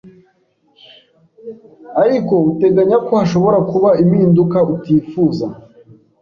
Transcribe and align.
ariko 2.03 2.33
uteganyako 2.51 3.11
hashobora 3.19 3.57
kuba 3.71 3.89
impinduka 4.03 4.57
utifuza 4.73 5.45